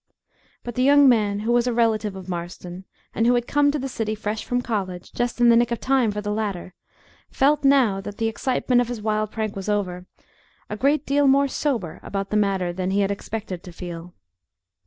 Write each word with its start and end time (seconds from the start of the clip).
But 0.63 0.73
the 0.73 0.81
young 0.81 1.07
man, 1.07 1.41
who 1.41 1.51
was 1.51 1.67
a 1.67 1.73
relative 1.73 2.15
of 2.15 2.27
Marston, 2.27 2.85
and 3.13 3.27
who 3.27 3.35
had 3.35 3.45
come 3.45 3.69
to 3.69 3.77
the 3.77 3.87
city 3.87 4.15
fresh 4.15 4.43
from 4.43 4.59
college, 4.59 5.13
just 5.13 5.39
in 5.39 5.49
the 5.49 5.55
nick 5.55 5.69
of 5.69 5.79
time 5.79 6.09
for 6.09 6.21
the 6.21 6.31
latter, 6.33 6.73
felt, 7.29 7.63
now 7.63 8.01
that 8.01 8.17
the 8.17 8.27
excitement 8.27 8.81
of 8.81 8.87
his 8.87 8.99
wild 8.99 9.29
prank 9.29 9.55
was 9.55 9.69
over, 9.69 10.07
a 10.71 10.75
great 10.75 11.05
deal 11.05 11.27
more 11.27 11.47
sober 11.47 11.99
about 12.01 12.31
the 12.31 12.35
matter 12.35 12.73
than 12.73 12.89
he 12.89 13.01
had 13.01 13.11
expected 13.11 13.61
to 13.61 13.71
feel. 13.71 14.15